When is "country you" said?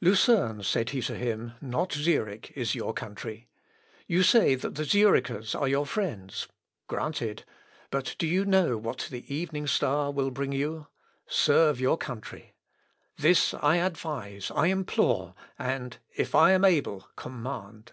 2.92-4.24